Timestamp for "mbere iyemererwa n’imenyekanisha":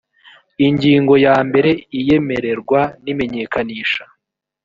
1.47-4.03